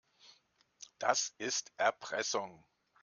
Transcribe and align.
Das 0.97 1.35
ist 1.37 1.71
Erpressung. 1.77 2.65